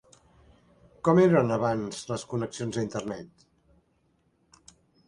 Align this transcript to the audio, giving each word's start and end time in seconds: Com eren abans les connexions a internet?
Com 1.09 1.21
eren 1.25 1.53
abans 1.57 2.01
les 2.13 2.25
connexions 2.33 2.81
a 2.83 2.87
internet? 2.89 3.49